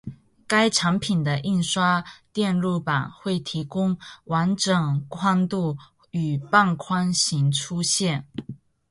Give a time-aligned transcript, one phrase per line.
[0.47, 2.03] 该产品的印刷
[2.33, 5.77] 电路板会提供完整宽度
[6.09, 8.25] 与半宽型出现。